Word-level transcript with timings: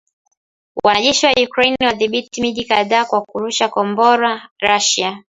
Wanajeshi 0.85 1.25
wa 1.25 1.33
Ukraine 1.47 1.85
wadhibithi 1.85 2.41
miji 2.41 2.63
kadhaa 2.65 2.99
na 3.11 3.21
kurusha 3.29 3.69
Kombora 3.69 4.49
Russia 4.61 5.23